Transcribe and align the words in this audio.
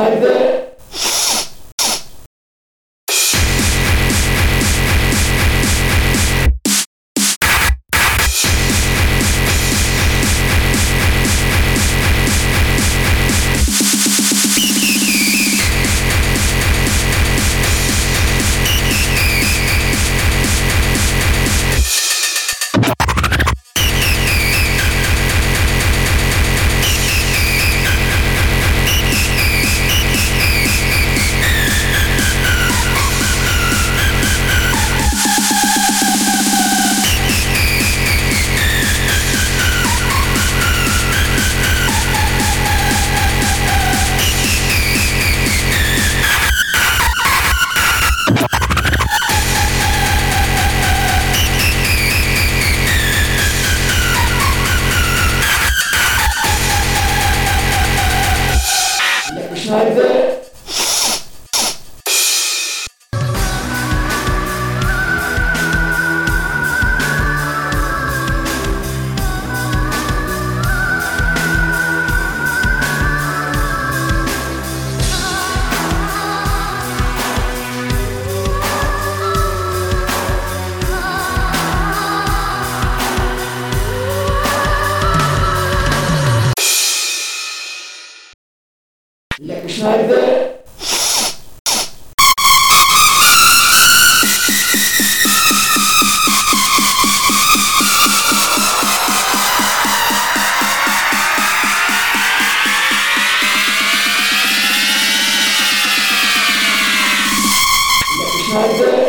잘 0.00 0.18
돼. 0.18 0.39
Leckscheibe. 89.42 90.60
Leckscheibe. 108.18 108.99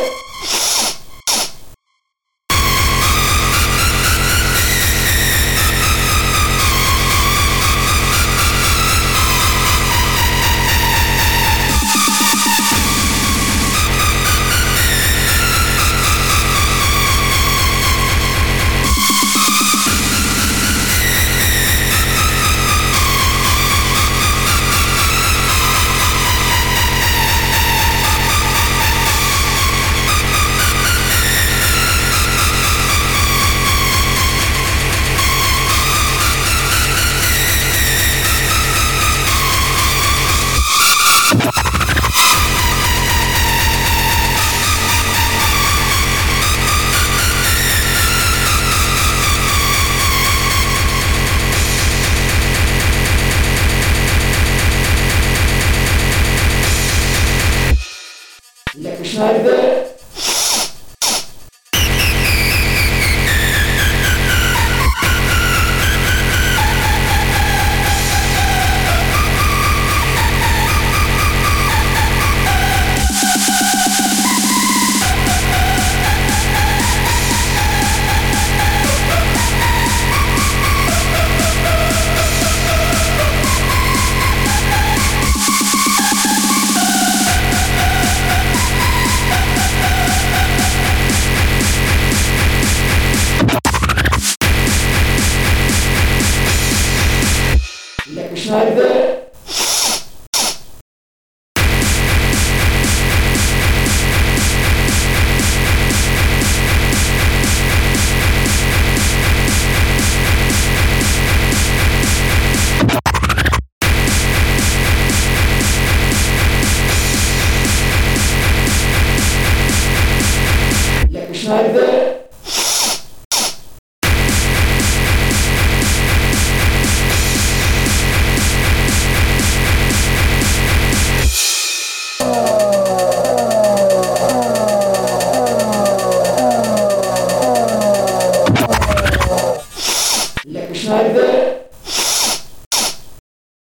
Schneider. 98.36 99.31